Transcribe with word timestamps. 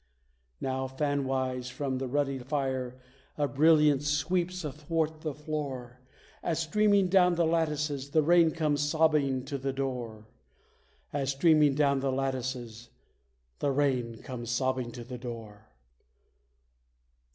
Now, 0.59 0.87
fan 0.87 1.25
wise 1.25 1.69
from 1.69 1.99
the 1.99 2.07
ruddy 2.07 2.39
fire, 2.39 2.99
a 3.37 3.47
brilliance 3.47 4.07
sweeps 4.07 4.63
athwart 4.65 5.21
the 5.21 5.35
floor; 5.35 5.99
As, 6.41 6.57
streaming 6.57 7.07
down 7.07 7.35
the 7.35 7.45
lattices, 7.45 8.09
the 8.09 8.23
rain 8.23 8.49
comes 8.49 8.81
sobbing 8.81 9.45
to 9.45 9.59
the 9.59 9.71
door: 9.71 10.25
As, 11.13 11.29
streaming 11.29 11.75
down 11.75 11.99
the 11.99 12.11
lattices, 12.11 12.89
The 13.59 13.69
rain 13.71 14.23
comes 14.23 14.49
sobbing 14.49 14.91
to 14.93 15.03
the 15.03 15.19
door. 15.19 15.69